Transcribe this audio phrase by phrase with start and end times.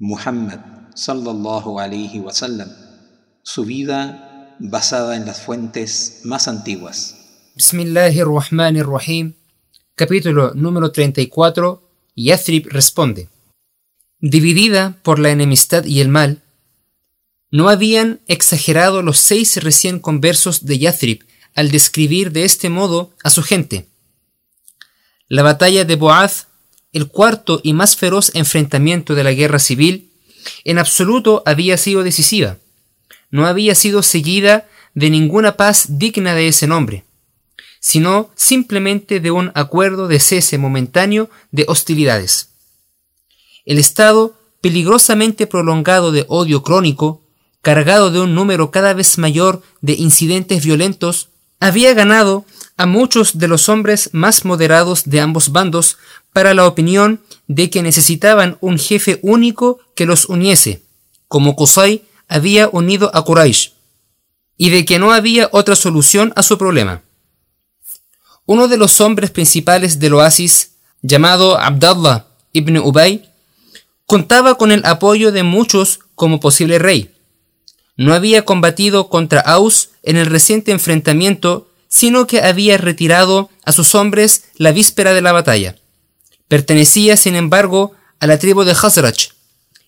[0.00, 0.60] Muhammad
[0.94, 2.68] sallallahu alayhi wasallam,
[3.42, 7.16] su vida basada en las fuentes más antiguas.
[7.56, 9.34] Bismillahirrahmanirrahim.
[9.96, 11.82] Capítulo número 34.
[12.14, 13.28] Yathrib responde.
[14.20, 16.42] Dividida por la enemistad y el mal,
[17.50, 21.24] no habían exagerado los seis recién conversos de Yathrib
[21.56, 23.88] al describir de este modo a su gente.
[25.26, 26.46] La batalla de Boaz,
[26.92, 30.10] el cuarto y más feroz enfrentamiento de la guerra civil,
[30.64, 32.58] en absoluto había sido decisiva.
[33.30, 37.04] No había sido seguida de ninguna paz digna de ese nombre,
[37.80, 42.50] sino simplemente de un acuerdo de cese momentáneo de hostilidades.
[43.64, 47.22] El estado peligrosamente prolongado de odio crónico,
[47.62, 51.28] cargado de un número cada vez mayor de incidentes violentos,
[51.60, 52.44] había ganado
[52.76, 55.98] a muchos de los hombres más moderados de ambos bandos
[56.32, 60.82] para la opinión de que necesitaban un jefe único que los uniese,
[61.26, 63.72] como Qusay había unido a Quraysh,
[64.56, 67.02] y de que no había otra solución a su problema.
[68.46, 70.72] Uno de los hombres principales del oasis,
[71.02, 73.28] llamado Abdallah ibn Ubay,
[74.06, 77.14] contaba con el apoyo de muchos como posible rey.
[77.98, 83.94] No había combatido contra Aus en el reciente enfrentamiento, sino que había retirado a sus
[83.96, 85.76] hombres la víspera de la batalla.
[86.46, 89.32] Pertenecía, sin embargo, a la tribu de Hazraj,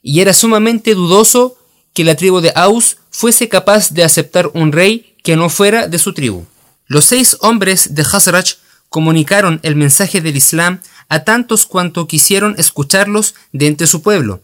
[0.02, 1.56] y era sumamente dudoso
[1.94, 5.98] que la tribu de Aus fuese capaz de aceptar un rey que no fuera de
[5.98, 6.47] su tribu.
[6.86, 8.56] Los seis hombres de Hazraj
[8.89, 14.42] comunicaron el mensaje del Islam a tantos cuanto quisieron escucharlos de entre su pueblo.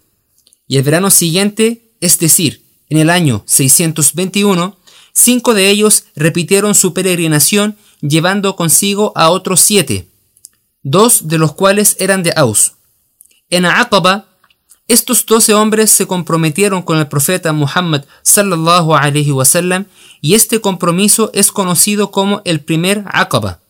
[0.68, 4.76] Y el verano siguiente, es decir, en el año 621,
[5.12, 10.08] cinco de ellos repitieron su peregrinación llevando consigo a otros siete,
[10.82, 12.72] dos de los cuales eran de Aus.
[13.50, 14.26] En Aqaba,
[14.88, 19.86] estos doce hombres se comprometieron con el profeta Muhammad sallallahu alaihi wasallam
[20.20, 23.60] y este compromiso es conocido como el primer Aqaba.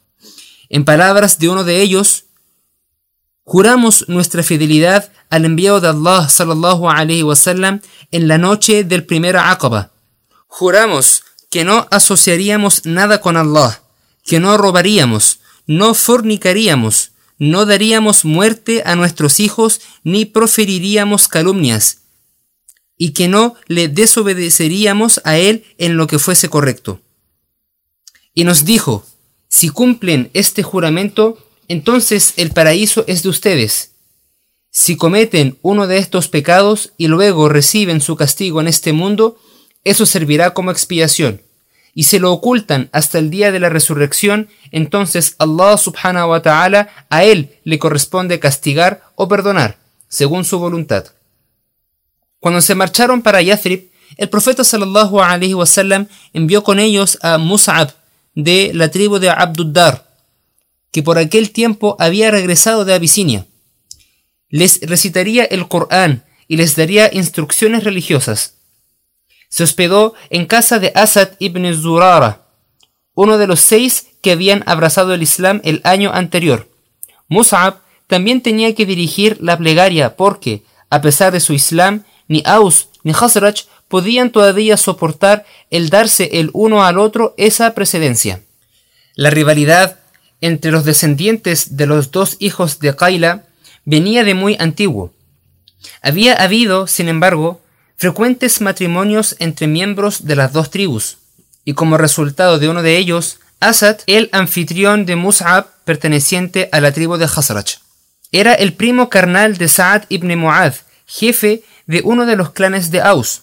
[0.68, 2.25] En palabras de uno de ellos,
[3.46, 7.80] juramos nuestra fidelidad al enviado de Allah sallallahu alaihi wasallam
[8.10, 9.92] en la noche del primer Aqaba.
[10.48, 13.82] Juramos que no asociaríamos nada con Allah,
[14.24, 21.98] que no robaríamos, no fornicaríamos, no daríamos muerte a nuestros hijos ni proferiríamos calumnias,
[22.98, 27.00] y que no le desobedeceríamos a él en lo que fuese correcto.
[28.34, 29.06] Y nos dijo,
[29.48, 31.38] si cumplen este juramento,
[31.68, 33.92] entonces el paraíso es de ustedes.
[34.70, 39.38] Si cometen uno de estos pecados y luego reciben su castigo en este mundo,
[39.84, 41.40] eso servirá como expiación
[41.96, 46.90] y se lo ocultan hasta el día de la resurrección, entonces Allah subhanahu wa ta'ala
[47.08, 51.06] a él le corresponde castigar o perdonar, según su voluntad.
[52.38, 57.94] Cuando se marcharon para Yathrib, el profeta sallallahu alaihi wasallam envió con ellos a Mus'ab
[58.34, 60.05] de la tribu de Abduddar,
[60.96, 63.44] que por aquel tiempo había regresado de Abisinia.
[64.48, 68.56] Les recitaría el Corán y les daría instrucciones religiosas
[69.48, 72.46] se hospedó en casa de Asad ibn Zurara,
[73.14, 76.68] uno de los seis que habían abrazado el Islam el año anterior.
[77.28, 77.76] Mus'ab
[78.06, 83.12] también tenía que dirigir la plegaria porque, a pesar de su Islam, ni Aus ni
[83.12, 88.42] Hazraj podían todavía soportar el darse el uno al otro esa precedencia.
[89.14, 90.00] La rivalidad
[90.40, 93.44] entre los descendientes de los dos hijos de Qaila
[93.84, 95.12] venía de muy antiguo.
[96.02, 97.62] Había habido, sin embargo,
[97.96, 101.18] frecuentes matrimonios entre miembros de las dos tribus,
[101.64, 106.92] y como resultado de uno de ellos, Asad, el anfitrión de Mus'ab, perteneciente a la
[106.92, 107.78] tribu de Hazraj.
[108.32, 110.74] Era el primo carnal de Sa'ad ibn Mu'adh,
[111.06, 113.42] jefe de uno de los clanes de Aus.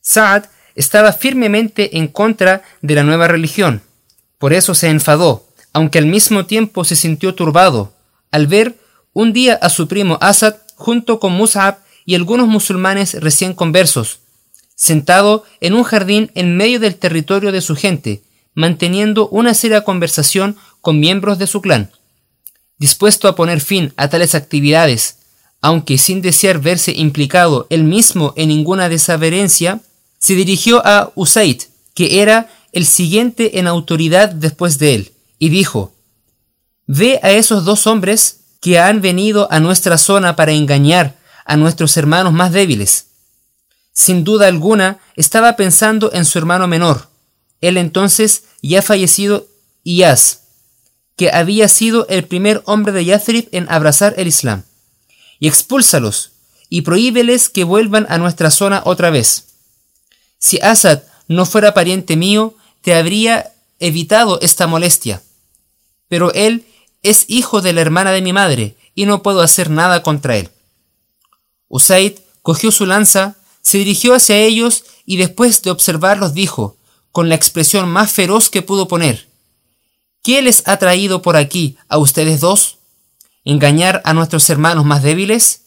[0.00, 0.44] Sa'ad
[0.76, 3.82] estaba firmemente en contra de la nueva religión,
[4.38, 5.45] por eso se enfadó,
[5.76, 7.92] aunque al mismo tiempo se sintió turbado,
[8.30, 8.78] al ver
[9.12, 14.20] un día a su primo Asad junto con Mus'ab y algunos musulmanes recién conversos,
[14.74, 18.22] sentado en un jardín en medio del territorio de su gente,
[18.54, 21.90] manteniendo una seria conversación con miembros de su clan.
[22.78, 25.18] Dispuesto a poner fin a tales actividades,
[25.60, 29.82] aunque sin desear verse implicado él mismo en ninguna desaverencia,
[30.18, 31.64] se dirigió a Usaid,
[31.94, 35.92] que era el siguiente en autoridad después de él, y dijo,
[36.86, 41.96] Ve a esos dos hombres que han venido a nuestra zona para engañar a nuestros
[41.96, 43.06] hermanos más débiles.
[43.92, 47.08] Sin duda alguna, estaba pensando en su hermano menor,
[47.60, 49.48] él entonces ya fallecido
[49.84, 50.40] Iyaz,
[51.16, 54.64] que había sido el primer hombre de Yathrib en abrazar el Islam.
[55.38, 56.32] Y expúlsalos,
[56.68, 59.46] y prohíbeles que vuelvan a nuestra zona otra vez.
[60.38, 65.22] Si Asad no fuera pariente mío, te habría evitado esta molestia.
[66.08, 66.64] Pero él
[67.02, 70.50] es hijo de la hermana de mi madre, y no puedo hacer nada contra él.
[71.68, 76.76] Usaid cogió su lanza, se dirigió hacia ellos y después de observarlos dijo,
[77.12, 79.26] con la expresión más feroz que pudo poner,
[80.26, 82.78] ¿Qué les ha traído por aquí a ustedes dos?
[83.44, 85.60] ¿Engañar a nuestros hermanos más débiles?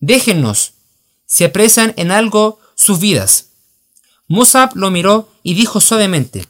[0.00, 0.72] Déjennos.
[1.26, 3.50] Se apresan en algo sus vidas.
[4.26, 6.48] Musab lo miró y dijo suavemente,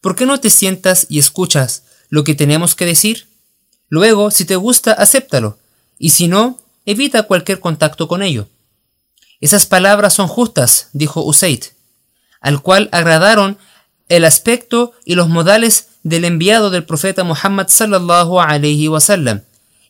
[0.00, 3.26] ¿Por qué no te sientas y escuchas lo que tenemos que decir?
[3.88, 5.58] Luego, si te gusta, acéptalo,
[5.98, 8.48] y si no, evita cualquier contacto con ello.
[9.40, 11.64] Esas palabras son justas, dijo Usaid,
[12.42, 13.56] al cual agradaron
[14.10, 19.40] el aspecto y los modales del enviado del profeta Muhammad sallallahu alayhi wasallam,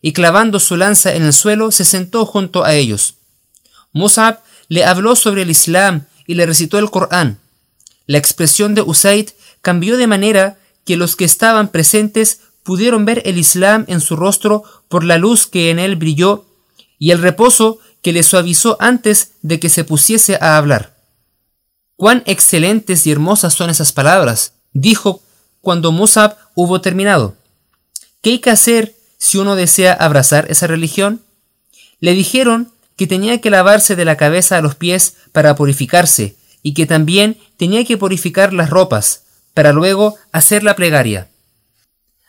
[0.01, 3.15] y clavando su lanza en el suelo se sentó junto a ellos.
[3.93, 7.41] Musab le habló sobre el Islam y le recitó el Corán.
[8.07, 9.31] La expresión de Usaid
[9.61, 14.65] cambió de manera que los que estaban presentes pudieron ver el Islam en su rostro
[14.89, 16.47] por la luz que en él brilló
[16.99, 20.97] y el reposo que le suavizó antes de que se pusiese a hablar.
[21.97, 25.23] Cuán excelentes y hermosas son esas palabras, dijo
[25.61, 27.37] cuando Musab hubo terminado.
[28.21, 31.23] ¿Qué hay que hacer si uno desea abrazar esa religión?
[32.01, 36.75] Le dijeron que tenía que lavarse de la cabeza a los pies para purificarse y
[36.75, 39.23] que también tenía que purificar las ropas
[39.55, 41.29] para luego hacer la plegaria.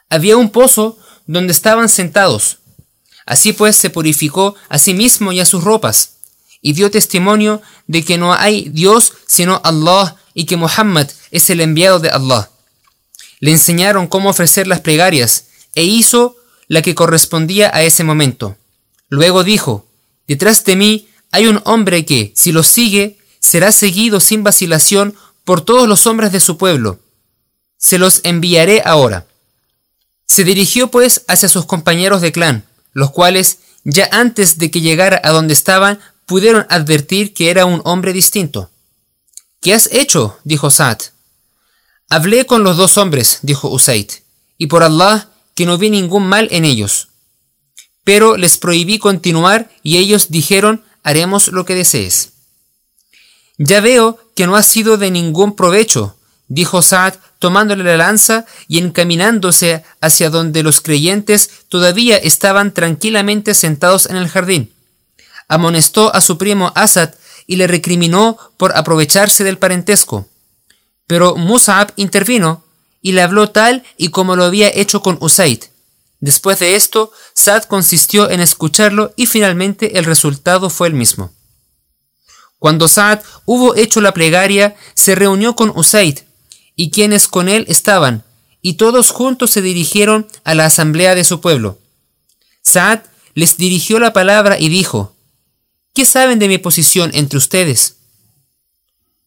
[0.09, 2.59] Había un pozo donde estaban sentados.
[3.25, 6.15] Así pues se purificó a sí mismo y a sus ropas,
[6.61, 11.61] y dio testimonio de que no hay Dios sino Allah y que Muhammad es el
[11.61, 12.49] enviado de Allah.
[13.39, 16.35] Le enseñaron cómo ofrecer las plegarias e hizo
[16.67, 18.57] la que correspondía a ese momento.
[19.09, 19.85] Luego dijo,
[20.27, 25.61] Detrás de mí hay un hombre que, si lo sigue, será seguido sin vacilación por
[25.61, 26.99] todos los hombres de su pueblo.
[27.83, 29.27] Se los enviaré ahora.
[30.25, 35.19] Se dirigió pues hacia sus compañeros de clan, los cuales, ya antes de que llegara
[35.21, 38.69] a donde estaban, pudieron advertir que era un hombre distinto.
[39.59, 40.39] ¿Qué has hecho?
[40.45, 40.99] dijo Saad.
[42.09, 44.11] Hablé con los dos hombres, dijo Usaid,
[44.57, 47.09] y por Allah que no vi ningún mal en ellos.
[48.05, 52.29] Pero les prohibí continuar y ellos dijeron, haremos lo que desees.
[53.57, 56.15] Ya veo que no ha sido de ningún provecho,
[56.47, 64.05] dijo Saad tomándole la lanza y encaminándose hacia donde los creyentes todavía estaban tranquilamente sentados
[64.05, 64.71] en el jardín.
[65.49, 70.25] Amonestó a su primo Asad y le recriminó por aprovecharse del parentesco.
[71.05, 72.63] Pero Musab intervino
[73.01, 75.63] y le habló tal y como lo había hecho con Usaid.
[76.21, 81.33] Después de esto, Saad consistió en escucharlo y finalmente el resultado fue el mismo.
[82.57, 86.19] Cuando Saad hubo hecho la plegaria, se reunió con Usaid
[86.75, 88.23] y quienes con él estaban,
[88.61, 91.77] y todos juntos se dirigieron a la asamblea de su pueblo.
[92.61, 93.01] Saad
[93.35, 95.15] les dirigió la palabra y dijo,
[95.93, 97.97] ¿Qué saben de mi posición entre ustedes?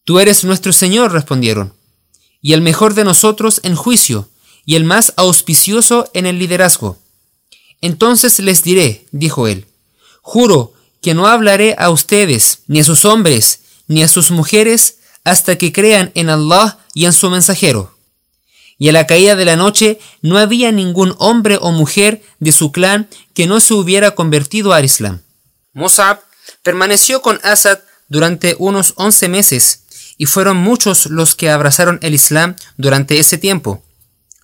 [0.05, 1.75] Tú eres nuestro Señor, respondieron,
[2.41, 4.29] y el mejor de nosotros en juicio,
[4.65, 6.99] y el más auspicioso en el liderazgo.
[7.81, 9.67] Entonces les diré, dijo él,
[10.23, 10.73] juro
[11.03, 15.73] que no hablaré a ustedes, ni a sus hombres, ni a sus mujeres, hasta que
[15.73, 17.95] crean en Allah y en su mensajero.
[18.79, 22.73] Y a la caída de la noche no había ningún hombre o mujer de su
[22.73, 25.21] clan que no se hubiera convertido al Islam.
[25.75, 26.21] Musab
[26.63, 29.83] permaneció con Asad durante unos once meses,
[30.17, 33.85] y fueron muchos los que abrazaron el Islam durante ese tiempo.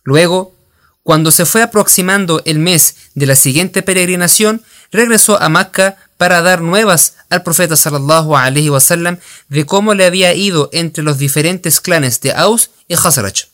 [0.04, 0.54] Luego,
[1.02, 6.61] cuando se fue aproximando el mes de la siguiente peregrinación, regresó a Macca para dar
[6.61, 9.18] nuevas al profeta sallallahu alaihi wasallam
[9.49, 13.49] de cómo le había ido entre los diferentes clanes de Aus y Khazraj.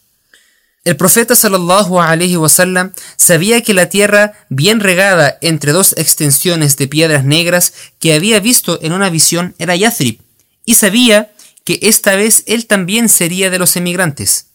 [0.85, 6.88] El profeta sallallahu alaihi wasallam sabía que la tierra bien regada entre dos extensiones de
[6.88, 10.21] piedras negras que había visto en una visión era Yathrib
[10.64, 11.33] y sabía
[11.64, 14.47] que esta vez él también sería de los emigrantes.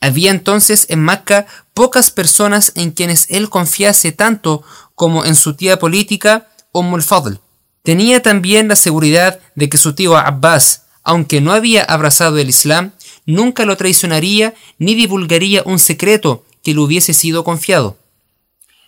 [0.00, 4.62] Había entonces en Macca pocas personas en quienes él confiase tanto
[4.94, 7.40] como en su tía política, Umm al-Fadl.
[7.82, 12.92] Tenía también la seguridad de que su tío Abbas, aunque no había abrazado el Islam,
[13.26, 17.98] nunca lo traicionaría ni divulgaría un secreto que le hubiese sido confiado.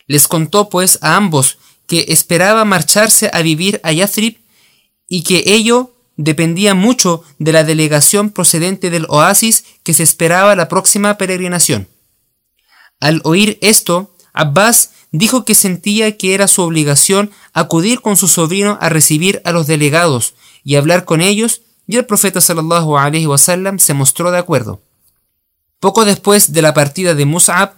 [0.06, 4.38] Les contó pues a ambos que esperaba marcharse a vivir a Yathrib
[5.08, 10.68] y que ello dependía mucho de la delegación procedente del oasis que se esperaba la
[10.68, 11.88] próxima peregrinación.
[12.98, 18.78] Al oír esto, Abbas dijo que sentía que era su obligación acudir con su sobrino
[18.80, 20.34] a recibir a los delegados
[20.64, 24.82] y hablar con ellos, y el profeta sallallahu alaihi wasallam se mostró de acuerdo.
[25.78, 27.74] Poco después de la partida de Mus'ab,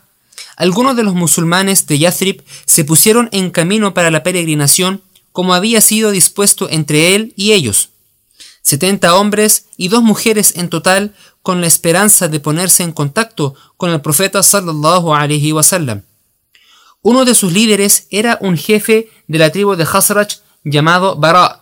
[0.56, 5.80] algunos de los musulmanes de Yathrib se pusieron en camino para la peregrinación como había
[5.80, 7.90] sido dispuesto entre él y ellos.
[8.62, 13.90] Setenta hombres y dos mujeres en total con la esperanza de ponerse en contacto con
[13.90, 16.02] el profeta sallallahu alaihi wasallam.
[17.02, 21.60] Uno de sus líderes era un jefe de la tribu de Hazraj llamado Bara.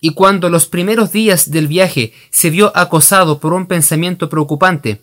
[0.00, 5.00] Y cuando los primeros días del viaje se vio acosado por un pensamiento preocupante,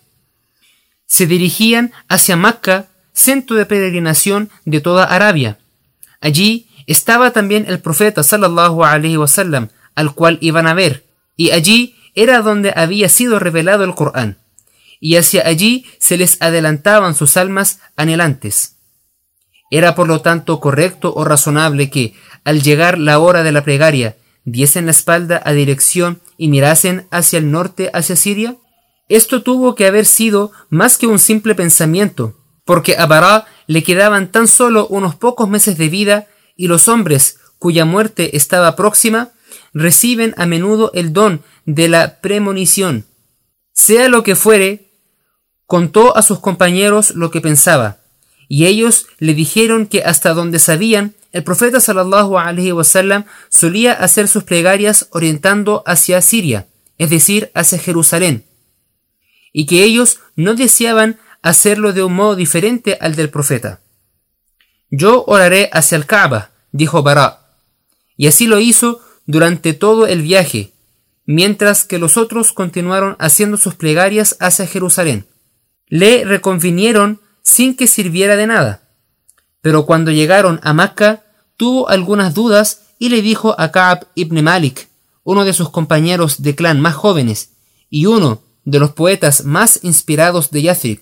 [1.08, 5.60] se dirigían hacia Macca, centro de peregrinación de toda Arabia.
[6.22, 11.06] Allí estaba también el profeta sallallahu alaihi wasallam, al cual iban a ver,
[11.36, 14.38] y allí era donde había sido revelado el Corán,
[15.00, 18.78] y hacia allí se les adelantaban sus almas anhelantes.
[19.72, 22.14] Era por lo tanto correcto o razonable que,
[22.44, 27.40] al llegar la hora de la plegaria, diesen la espalda a dirección y mirasen hacia
[27.40, 28.58] el norte, hacia Siria?
[29.10, 34.32] Esto tuvo que haber sido más que un simple pensamiento, porque a Bará le quedaban
[34.32, 39.30] tan solo unos pocos meses de vida y los hombres cuya muerte estaba próxima
[39.74, 43.06] reciben a menudo el don de la premonición.
[43.74, 44.92] Sea lo que fuere,
[45.66, 48.01] contó a sus compañeros lo que pensaba,
[48.52, 54.28] y ellos le dijeron que hasta donde sabían, el profeta sallallahu alaihi wasallam solía hacer
[54.28, 56.68] sus plegarias orientando hacia Siria,
[56.98, 58.44] es decir, hacia Jerusalén
[59.54, 63.80] y que ellos no deseaban hacerlo de un modo diferente al del profeta.
[64.90, 67.40] Yo oraré hacia el Kaaba, dijo Bara,
[68.18, 70.74] y así lo hizo durante todo el viaje,
[71.26, 75.26] mientras que los otros continuaron haciendo sus plegarias hacia Jerusalén.
[75.88, 78.82] Le reconvinieron sin que sirviera de nada.
[79.62, 81.24] Pero cuando llegaron a Macca,
[81.58, 84.88] tuvo algunas dudas y le dijo a Kaab ibn Malik,
[85.24, 87.52] uno de sus compañeros de clan más jóvenes,
[87.90, 91.02] y uno de los poetas más inspirados de Yathrib.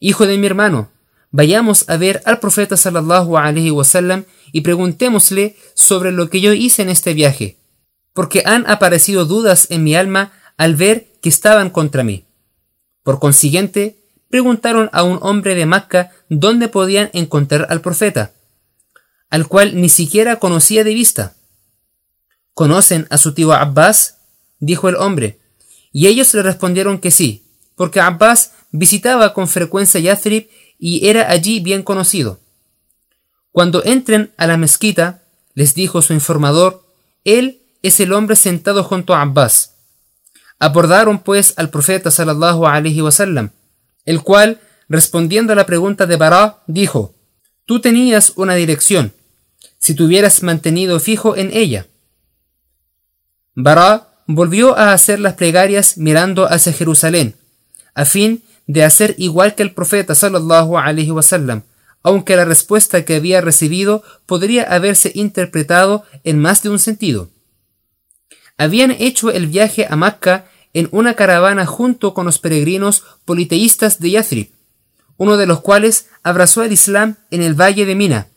[0.00, 0.90] Hijo de mi hermano,
[1.30, 6.82] vayamos a ver al profeta sallallahu alaihi wasallam y preguntémosle sobre lo que yo hice
[6.82, 7.58] en este viaje,
[8.12, 12.24] porque han aparecido dudas en mi alma al ver que estaban contra mí.
[13.02, 13.96] Por consiguiente,
[14.30, 18.32] preguntaron a un hombre de Macca dónde podían encontrar al profeta,
[19.30, 21.34] al cual ni siquiera conocía de vista.
[22.54, 24.18] ¿Conocen a su tío Abbas?
[24.58, 25.38] dijo el hombre.
[25.92, 27.44] Y ellos le respondieron que sí,
[27.76, 32.40] porque Abbas visitaba con frecuencia Yathrib y era allí bien conocido.
[33.52, 35.22] Cuando entren a la mezquita,
[35.54, 36.84] les dijo su informador,
[37.24, 39.74] él es el hombre sentado junto a Abbas.
[40.58, 43.50] Abordaron pues al profeta sallallahu alaihi wasallam,
[44.08, 47.14] el cual, respondiendo a la pregunta de Bará, dijo,
[47.66, 49.12] Tú tenías una dirección,
[49.76, 51.86] si te hubieras mantenido fijo en ella.
[53.54, 57.34] Bará volvió a hacer las plegarias mirando hacia Jerusalén,
[57.92, 61.64] a fin de hacer igual que el profeta sallallahu alaihi wasallam,
[62.02, 67.28] aunque la respuesta que había recibido podría haberse interpretado en más de un sentido.
[68.56, 74.10] Habían hecho el viaje a Macca en una caravana junto con los peregrinos politeístas de
[74.10, 74.50] Yathrib,
[75.16, 78.28] uno de los cuales abrazó el Islam en el valle de Mina.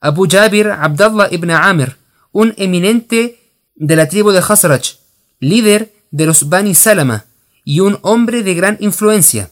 [0.00, 1.96] Abu Jabir Abdallah ibn Amr,
[2.32, 3.40] un eminente
[3.74, 4.98] de la tribu de Khazraj,
[5.38, 7.26] líder de los Bani Salama
[7.64, 9.50] y un hombre de gran influencia.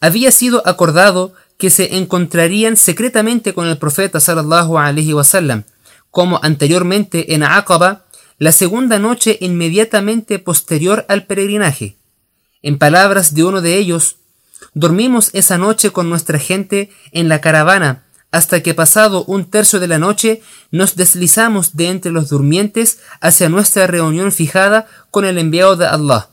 [0.00, 5.64] Había sido acordado que se encontrarían secretamente con el profeta sallallahu alaihi wasallam,
[6.10, 8.06] como anteriormente en Aqaba,
[8.40, 11.98] la segunda noche inmediatamente posterior al peregrinaje.
[12.62, 14.16] En palabras de uno de ellos,
[14.72, 19.88] dormimos esa noche con nuestra gente en la caravana hasta que pasado un tercio de
[19.88, 25.76] la noche nos deslizamos de entre los durmientes hacia nuestra reunión fijada con el enviado
[25.76, 26.30] de Allah,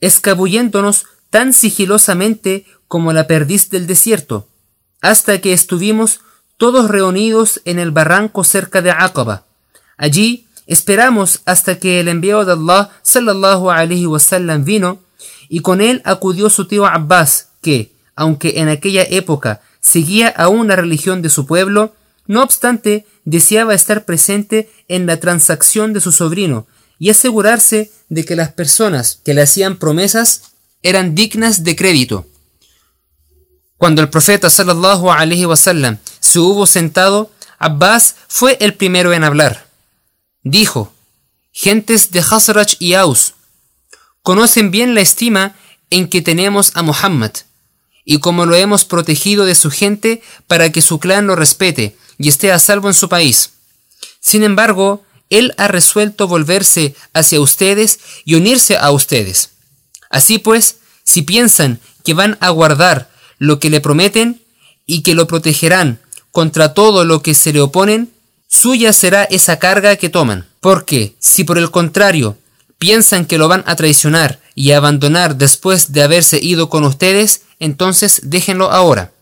[0.00, 4.48] escabulléndonos tan sigilosamente como la perdiz del desierto,
[5.02, 6.20] hasta que estuvimos
[6.56, 9.44] todos reunidos en el barranco cerca de Aqaba.
[9.98, 15.00] Allí esperamos hasta que el enviado de Allah sallallahu alaihi wasallam vino
[15.48, 20.76] y con él acudió su tío Abbas, que, aunque en aquella época seguía aún la
[20.76, 21.94] religión de su pueblo,
[22.26, 26.66] no obstante deseaba estar presente en la transacción de su sobrino
[26.98, 32.26] y asegurarse de que las personas que le hacían promesas eran dignas de crédito.
[33.76, 39.66] Cuando el profeta sallallahu alaihi wasallam se hubo sentado, Abbas fue el primero en hablar.
[40.44, 40.92] Dijo:
[41.52, 43.34] Gentes de Hazraj y Aus,
[44.22, 45.56] conocen bien la estima
[45.90, 47.32] en que tenemos a Muhammad
[48.04, 52.28] y como lo hemos protegido de su gente para que su clan lo respete y
[52.28, 53.52] esté a salvo en su país.
[54.20, 59.50] Sin embargo, él ha resuelto volverse hacia ustedes y unirse a ustedes.
[60.10, 64.42] Así pues, si piensan que van a guardar lo que le prometen
[64.86, 68.13] y que lo protegerán contra todo lo que se le oponen,
[68.54, 70.46] suya será esa carga que toman.
[70.60, 72.38] Porque si por el contrario
[72.78, 78.20] piensan que lo van a traicionar y abandonar después de haberse ido con ustedes, entonces
[78.24, 79.12] déjenlo ahora.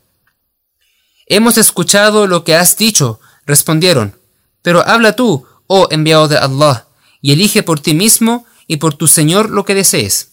[1.26, 4.18] Hemos escuchado lo que has dicho, respondieron,
[4.60, 6.86] pero habla tú, oh enviado de Allah,
[7.20, 10.28] y elige por ti mismo y por tu Señor lo que desees.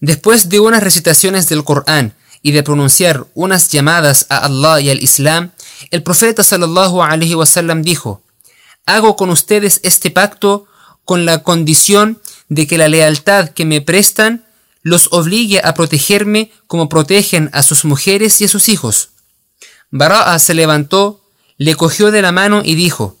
[0.00, 5.02] Después de unas recitaciones del Corán y de pronunciar unas llamadas a Allah y al
[5.02, 5.52] Islam,
[5.90, 8.22] el profeta sallallahu alaihi wasallam dijo:
[8.86, 10.66] Hago con ustedes este pacto
[11.04, 14.44] con la condición de que la lealtad que me prestan
[14.82, 19.10] los obligue a protegerme como protegen a sus mujeres y a sus hijos.
[19.90, 21.24] Bara'a se levantó,
[21.56, 23.16] le cogió de la mano y dijo: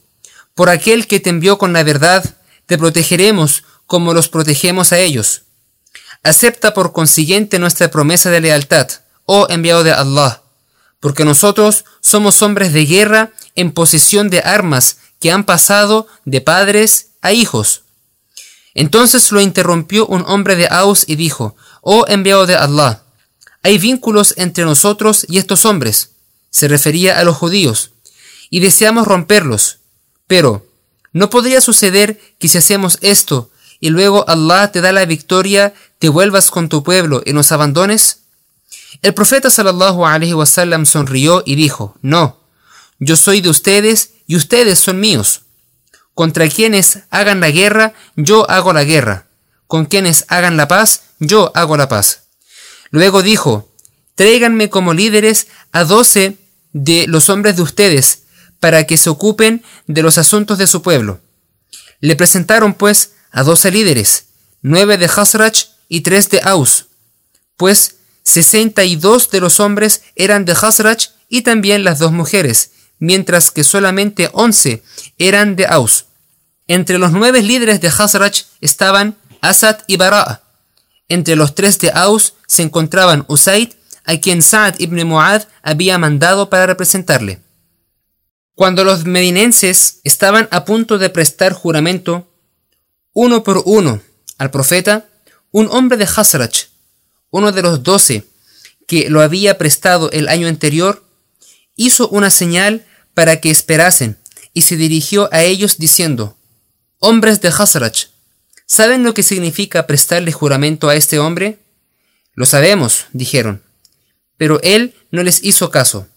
[0.54, 2.36] Por aquel que te envió con la verdad,
[2.66, 5.42] te protegeremos como los protegemos a ellos.
[6.22, 8.88] Acepta por consiguiente nuestra promesa de lealtad,
[9.24, 10.42] oh enviado de Allah,
[11.00, 17.10] porque nosotros somos hombres de guerra en posesión de armas que han pasado de padres
[17.20, 17.82] a hijos.
[18.74, 23.02] Entonces lo interrumpió un hombre de Aus y dijo, Oh enviado de Allah,
[23.62, 26.10] hay vínculos entre nosotros y estos hombres,
[26.50, 27.90] se refería a los judíos,
[28.50, 29.78] y deseamos romperlos.
[30.26, 30.66] Pero,
[31.12, 33.50] ¿no podría suceder que si hacemos esto
[33.80, 38.20] y luego Allah te da la victoria, te vuelvas con tu pueblo y nos abandones?
[39.02, 40.34] El profeta sallallahu alaihi
[40.84, 42.40] sonrió y dijo, No,
[42.98, 45.42] yo soy de ustedes y ustedes son míos.
[46.14, 49.26] Contra quienes hagan la guerra, yo hago la guerra.
[49.68, 52.22] Con quienes hagan la paz, yo hago la paz.
[52.90, 53.72] Luego dijo,
[54.14, 56.36] tráiganme como líderes a doce
[56.72, 58.24] de los hombres de ustedes,
[58.58, 61.20] para que se ocupen de los asuntos de su pueblo.
[62.00, 64.26] Le presentaron pues a doce líderes,
[64.62, 66.86] nueve de Hasrach y tres de Aus,
[67.56, 67.97] pues
[68.28, 73.50] sesenta y dos de los hombres eran de Hasrach y también las dos mujeres, mientras
[73.50, 74.82] que solamente once
[75.16, 76.04] eran de Aus.
[76.66, 80.42] Entre los nueve líderes de Hazrach estaban Asad y Bara'a.
[81.08, 83.70] Entre los tres de Aus se encontraban Usaid,
[84.04, 87.40] a quien Sa'ad ibn Mu'ad había mandado para representarle.
[88.54, 92.28] Cuando los medinenses estaban a punto de prestar juramento,
[93.14, 94.02] uno por uno,
[94.36, 95.06] al profeta,
[95.50, 96.68] un hombre de Hazrach,
[97.30, 98.24] uno de los doce
[98.86, 101.04] que lo había prestado el año anterior,
[101.76, 104.16] hizo una señal para que esperasen
[104.54, 106.36] y se dirigió a ellos diciendo,
[106.98, 108.06] Hombres de Hasrach,
[108.66, 111.58] ¿saben lo que significa prestarle juramento a este hombre?
[112.34, 113.62] Lo sabemos, dijeron.
[114.36, 116.08] Pero él no les hizo caso.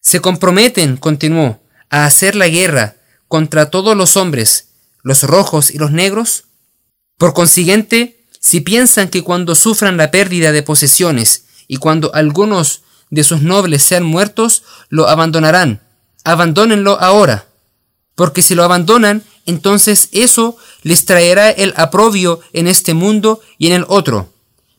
[0.00, 2.96] Se comprometen, continuó, a hacer la guerra
[3.28, 4.68] contra todos los hombres,
[5.02, 6.44] los rojos y los negros.
[7.16, 13.22] Por consiguiente, si piensan que cuando sufran la pérdida de posesiones y cuando algunos de
[13.22, 15.80] sus nobles sean muertos, lo abandonarán,
[16.24, 17.46] abandónenlo ahora,
[18.16, 23.74] porque si lo abandonan, entonces eso les traerá el aprobio en este mundo y en
[23.74, 24.32] el otro.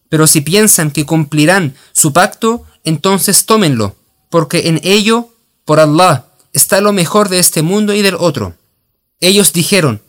[0.10, 3.95] Pero si piensan que cumplirán su pacto, entonces tómenlo,
[4.30, 5.30] porque en ello,
[5.63, 8.56] por Allah, está lo mejor de este mundo y del otro.
[9.21, 10.02] Ellos dijeron,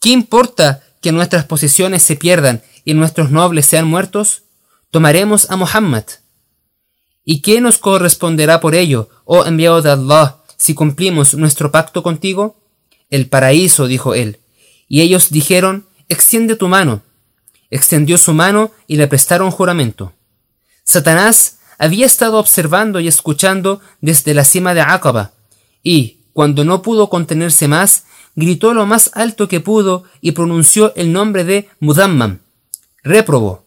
[0.00, 4.44] ¿qué importa que nuestras posesiones se pierdan y nuestros nobles sean muertos?
[4.90, 6.04] Tomaremos a Muhammad.
[7.24, 12.62] ¿Y qué nos corresponderá por ello, oh enviado de Allah, si cumplimos nuestro pacto contigo?
[13.10, 14.38] El paraíso, dijo él.
[14.88, 17.02] Y ellos dijeron, extiende tu mano.
[17.70, 20.12] Extendió su mano y le prestaron juramento.
[20.84, 25.32] Satanás había estado observando y escuchando desde la cima de Aqaba,
[25.82, 28.04] y, cuando no pudo contenerse más,
[28.36, 32.40] gritó lo más alto que pudo y pronunció el nombre de Mudammam,
[33.06, 33.64] réprobo.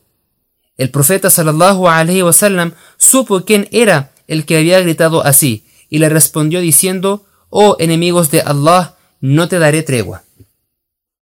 [0.78, 6.10] El profeta sallallahu alaihi wasallam supo quién era el que había gritado así, y le
[6.10, 10.24] respondió diciendo, Oh enemigos de Allah, no te daré tregua.